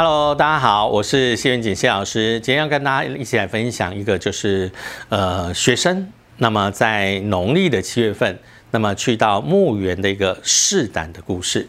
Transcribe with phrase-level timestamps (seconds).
[0.00, 4.70] Hello，大家好，我是谢元景谢老师，今天要跟大家一起来分享一个就是
[5.08, 8.38] 呃学生，那么在农历的七月份，
[8.70, 11.66] 那么去到墓园的一个试胆的故事。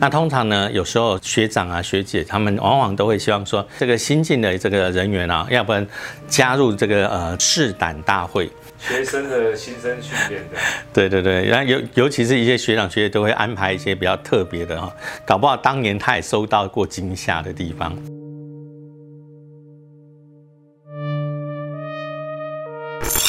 [0.00, 5.86] 那通常呢，有时候学长啊、学姐他们往往都会希望说，这个新进的这个人员啊，要不然
[6.26, 8.50] 加入这个呃试胆大会。
[8.78, 10.56] 学生的新生训练的，
[10.90, 14.90] 对对对，然后尤尤其是一些学长学姐都会安排一些比较特别的哈，
[15.26, 17.94] 搞不好当年他也收到过惊吓的地方。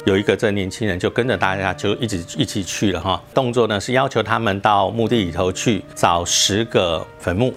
[0.06, 7.54] 有一个这年轻人就跟着大家就一直一起去了哈，动作呢是要求他们到墓地里头去找十个坟墓，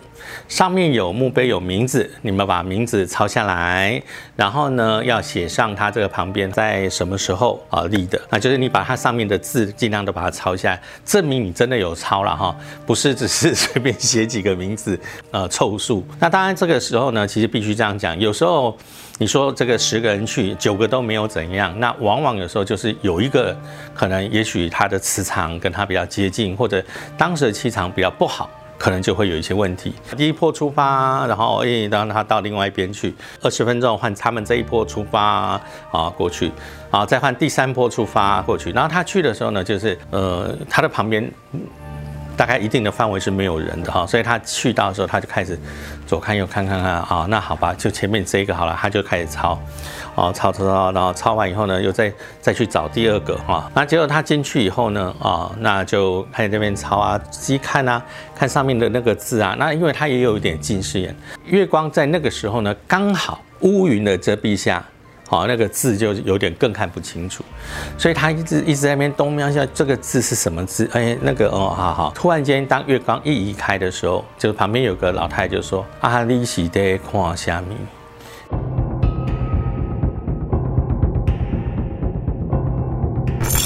[0.49, 4.03] 上面有墓碑有名字，你们把名字抄下来，
[4.37, 12.55] 然后呢要写上它这个旁边在什么时候啊立的，那就是你把它上面的字尽量都把它抄下来，证明你真的有抄了哈，
[12.87, 14.99] 不是只是随便写几个名字
[15.31, 16.05] 呃凑数。
[16.19, 18.77] 那当然这个时候呢，其实必须这样讲，有时候。
[19.17, 23.57] 你说这个十个人去，九个都没有怎样，那往往有时候就是有一个
[23.95, 26.83] 可能，也许他的磁场跟他比较接近，或者
[27.17, 29.95] 当时的气场比较不好，可能就会有一些问题。
[30.17, 36.51] 第一波出发，然后诶，让他到另外一边去，二十分钟换他们这一波出发啊过去，
[36.91, 38.71] 啊再换第三波出发过去。
[38.73, 41.31] 然后他去的时候呢，就是呃他的旁边。
[42.37, 45.59] 大概一定的范围是没有人的哈，所以他去到的时候，他就开始
[46.07, 49.59] 左看右看看看啊，那好吧，就前面这一个好了，他就开始抄，
[50.15, 58.03] 哦，抄抄抄，然后抄完以后呢，又再再去找第二个哈，那结果他进去以后呢，啊，那就开始这边抄啊，仔细看啊，
[58.35, 64.85] 看上面的那个字啊，那因为他也有一点近视眼，月光在那个时候呢，刚好乌云的遮蔽下。
[65.27, 67.43] 好，那个字就有点更看不清楚，
[67.97, 70.89] 所以他一直一直在那边东瞄一下，这个字是什么字？
[70.93, 72.13] 哎，那个哦，好好。
[72.15, 77.75] 突然间，当月光一移开的时候，就旁边有个老太就说：“阿里喜的看虾米。”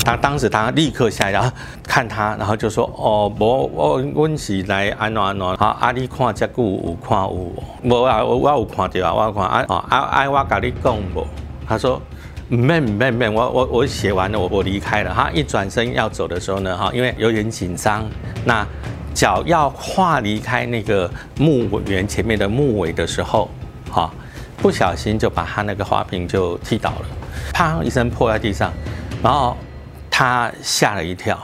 [0.05, 1.51] 他当时他立刻下来然后
[1.83, 7.53] 看他，然后就说：“哦，我我我是来安怎安怎，好，阿你看这久有看有，
[7.83, 11.27] 无啊，我我有看到啊，我看啊，啊啊，我跟你讲无。”
[11.69, 12.01] 他说
[12.49, 18.09] ：“没没没，我我我写完了，我我离开了。”他一转身要走的时候呢，哈，因为有点紧张，
[18.45, 18.67] 那
[19.13, 23.51] 脚要跨离开那个墓园前面的木尾的时候，
[23.91, 24.11] 哈，
[24.57, 27.07] 不小心就把他那个花瓶就踢倒了，
[27.53, 28.73] 啪一声破在地上，
[29.23, 29.57] 然后
[30.11, 31.39] 他吓了一跳。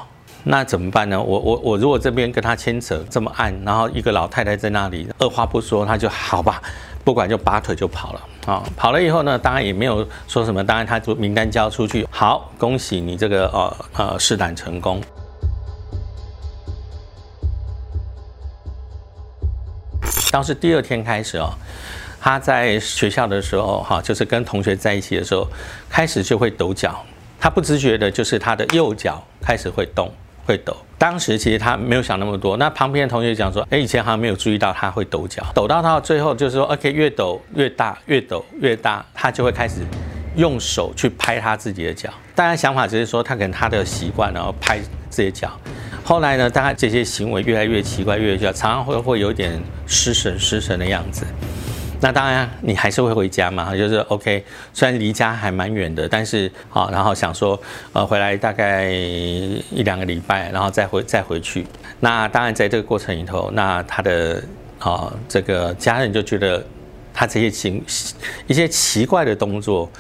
[0.47, 1.19] 那怎么办呢？
[1.19, 6.63] 我我我如果这边跟他牵扯这么暗，然后一个老太太在那里，二话不说，他就好吧，
[7.05, 8.21] 不管就拔腿就跑了。
[8.47, 15.01] 啊，跑了以后呢，当然也没有说什么，当然他就名单交出去，好，恭喜你这个呃呃试胆成功。
[20.31, 21.55] 当时第二天开始哦，
[22.21, 25.47] 他在学校的时候哈，就是跟同学在一起的时候，
[25.89, 27.05] 开始就会抖脚，
[27.39, 30.11] 他不自觉的就是他的右脚开始会动。
[30.45, 32.57] 会抖，当时其实他没有想那么多。
[32.57, 39.81] 那旁边的同学讲说，哎，以前好像没有注意到他会抖脚，抖到到最后就是说，OK，越抖越大，越抖越大，他就会开始
[40.37, 42.11] 用手去拍他自己的脚。
[42.35, 44.79] 大家想法只是说，他可能他的习惯，然后拍
[45.09, 45.51] 自己的脚。
[46.03, 51.25] 后来呢，大家这些行为越来越奇怪，越来越常常会会有点失神失神的样子。
[52.05, 54.45] 那当然，你还是会回家嘛，就是 OK。
[54.75, 57.59] 虽然离家还蛮远的，但是好，然后想说，
[57.95, 61.67] 呃，回来大概一两个礼拜，然后再回再回去。
[62.01, 64.43] 那当然，在这个过程里头，那他的
[64.79, 66.63] 啊，这个家人就觉得
[67.15, 67.83] 他这些情
[68.47, 69.91] 一些奇怪的动作，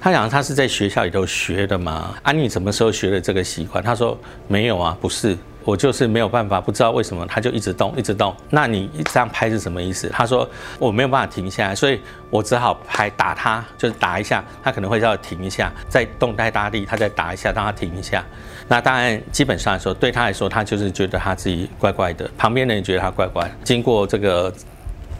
[0.00, 2.18] 他想他是在学校里头学的嘛？
[2.24, 3.80] 啊，你什么时候学的这个习惯？
[3.80, 5.38] 他说没有啊，不是。
[5.64, 8.34] 我就是没有办法，不知道为什么他就一直动，一直动。
[8.50, 10.08] 那你这样拍是什么意思？
[10.10, 10.48] 他说
[10.78, 11.98] 我没有办法停下来，所以
[12.28, 18.22] 我只好拍打他，就是打一下，他可能会要停一下，再动太大力，他再打一下，让他停一下。
[18.68, 23.50] 那当然，基本上来说，对他来说，他就是觉得他自己怪怪的，旁边的人觉得他怪怪。
[23.62, 24.52] 经过这个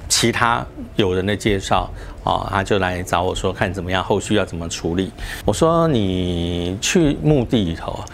[0.09, 0.65] 其他
[0.97, 1.91] 友人的介绍
[2.23, 5.11] 啊，他就来找我说看怎么样，后续要怎么处理。
[5.45, 8.05] 我说你去墓地里头，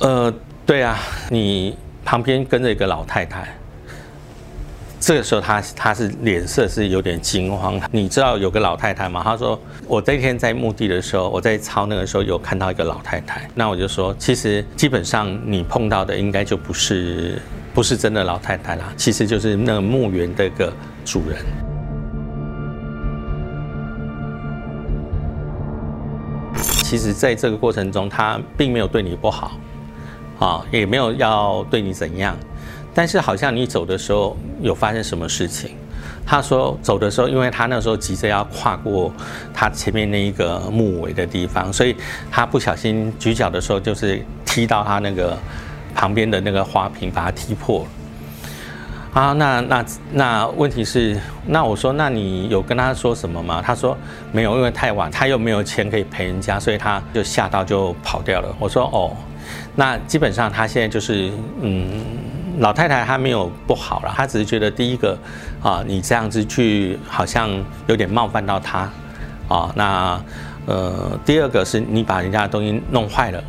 [0.00, 0.34] 呃。
[0.68, 0.98] 对啊，
[1.30, 1.74] 你
[2.04, 3.48] 旁边跟着一个老太太，
[5.00, 7.80] 这个时候她她是脸色是有点惊慌。
[7.90, 9.22] 你知道有个老太太吗？
[9.24, 13.48] 她说我这天在墓地的时候，我在抄那个时候有看到一个老太太。
[13.54, 17.40] 那我就说，其实基本上你碰到的应该就不是
[17.72, 20.70] 不是真的老太太啦，其实就是那个墓园的一个
[21.02, 21.38] 主人。
[26.82, 29.52] 其实在这个过程中，他并没有对你不好。
[30.38, 32.36] 啊，也没有要对你怎样，
[32.94, 35.70] 但是好像你走的时候有发生什么事情。
[36.24, 39.10] 他说走的时候，因为他那时候急着要跨过
[39.54, 41.96] 他前面那一个木尾的地方，所以
[42.30, 45.36] 他不小心举脚的时候，就是踢到他那个
[45.94, 47.86] 旁边的那个花瓶，把它踢破了。
[49.18, 53.60] 啊，那那那问题是，那我说，那你有跟他说什么吗？
[53.60, 53.98] 他说
[54.30, 58.54] 没有，因为太晚，他又没有钱可以赔人家，所以他就吓到就跑掉了。
[58.60, 59.10] 我说哦，
[59.74, 61.32] 那基本上他现在就是
[61.62, 62.04] 嗯。
[62.60, 65.16] 老太太她没有不好了，她只是觉得第一个，
[65.62, 67.48] 啊，你这样子去好像
[67.86, 68.90] 有点冒犯到她，
[69.46, 70.20] 啊，那
[70.66, 73.44] 呃，第二个是你把人家的东西弄坏了，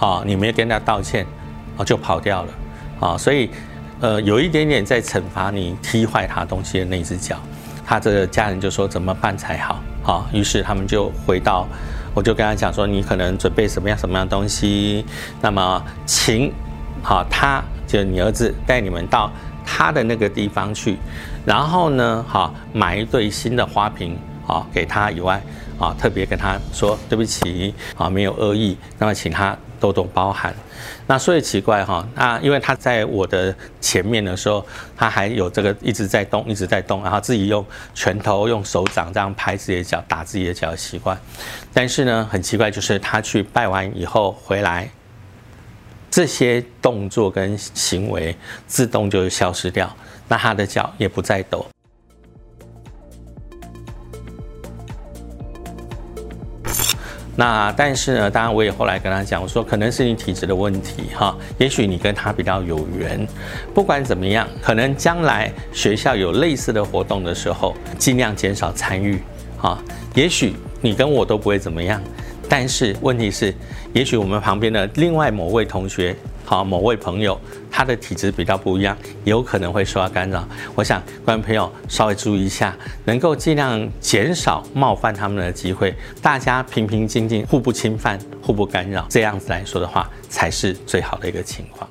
[0.00, 1.24] 啊，你没有跟人家道歉，
[1.76, 2.48] 啊，就跑掉了，
[2.98, 3.48] 啊，所以
[4.00, 7.36] 呃，有一点点在惩罚你踢坏他东西的那只脚，
[7.84, 11.66] 他这个家人就说怎么办才好，好，于是他们就回到，
[12.14, 15.04] 我就跟他讲说你可能准备什么样什么样东西，
[15.40, 16.52] 那么请，
[17.02, 17.62] 好他。
[17.88, 19.32] 就你儿子带你们到
[19.64, 20.98] 他的那个地方去，
[21.46, 24.14] 然后呢，好，买一对新的花瓶，
[24.44, 25.40] 好，给他以外，
[25.78, 30.54] 啊，特别跟他说对不起，啊，没有恶意，那么请他多多包涵。
[31.06, 34.64] 那所以奇怪哈，那因为他在我的前面的时候，
[34.96, 37.64] 他还有这个一直在动，一直在动，然后自己用
[37.94, 41.18] 拳头、用手掌这样拍自己的脚、打自己的脚的习惯。
[41.72, 44.88] 但是呢，很奇怪，就是他去拜完以后回来。
[46.10, 48.34] 这些动作跟行为
[48.66, 49.94] 自动就消失掉，
[50.26, 51.66] 那他的脚也不再抖。
[57.38, 63.24] 那但是呢，当然我也后来跟他讲，我说可能是你体质的问题哈，也许你跟他比较有缘。
[63.72, 69.22] 不管怎么样，可能将来学校有类似的活动的时候，尽量减少参与
[69.56, 69.78] 哈。
[70.16, 72.02] 也许你跟我都不会怎么样。
[72.48, 73.54] 但是问题是，
[73.92, 76.16] 也许我们旁边的另外某位同学，
[76.48, 77.38] 好某位朋友，
[77.70, 80.48] 他的体质比较不一样，有可能会受到干扰。
[80.74, 82.74] 我想观众朋友稍微注意一下，
[83.04, 91.86] 能够尽量减少冒犯他们的机会，大家平平静静，互不侵犯，互不干扰，这样子来说的话，才是最好的一个情况。